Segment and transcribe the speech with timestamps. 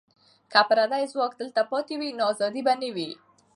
[0.51, 3.09] که پردي ځواک دلته پاتې وي، نو ازادي به نه وي.